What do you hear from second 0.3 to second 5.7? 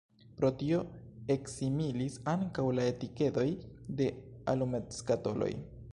Pro tio eksimilis ankaŭ la etikedoj de alumetskatoloj.